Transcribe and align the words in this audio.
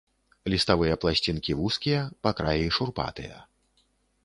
Ліставыя 0.53 0.95
пласцінкі 1.03 1.51
вузкія, 1.59 2.01
па 2.27 2.33
краі 2.41 2.65
шурпатыя. 2.79 3.35